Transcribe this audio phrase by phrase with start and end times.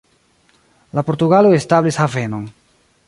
[0.99, 2.49] La portugaloj establis havenon.